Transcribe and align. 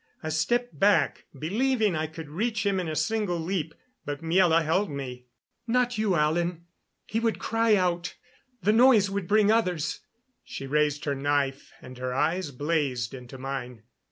I 0.23 0.29
stepped 0.29 0.79
back, 0.79 1.25
believing 1.37 1.95
I 1.95 2.07
could 2.07 2.27
reach 2.27 2.65
him 2.65 2.79
in 2.79 2.87
a 2.87 2.95
single 2.95 3.39
leap; 3.39 3.75
but 4.03 4.23
Miela 4.23 4.65
held 4.65 4.89
me. 4.89 5.27
"Not 5.67 5.99
you, 5.99 6.15
Alan. 6.15 6.65
He 7.05 7.19
would 7.19 7.37
cry 7.37 7.75
out. 7.75 8.15
The 8.63 8.73
noise 8.73 9.11
would 9.11 9.27
bring 9.27 9.51
others." 9.51 9.99
She 10.43 10.65
raised 10.65 11.05
her 11.05 11.13
knife, 11.13 11.71
and 11.83 11.99
her 11.99 12.15
eyes 12.15 12.49
blazed 12.49 13.13
into 13.13 13.37
mine. 13.37 13.83